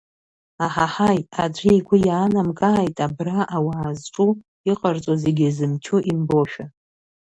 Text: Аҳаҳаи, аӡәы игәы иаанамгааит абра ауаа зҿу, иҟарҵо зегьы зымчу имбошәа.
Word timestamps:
Аҳаҳаи, 0.65 1.19
аӡәы 1.43 1.71
игәы 1.77 1.97
иаанамгааит 2.07 2.97
абра 3.05 3.39
ауаа 3.55 3.91
зҿу, 4.01 4.29
иҟарҵо 4.71 5.13
зегьы 5.23 5.47
зымчу 5.55 5.99
имбошәа. 6.11 6.65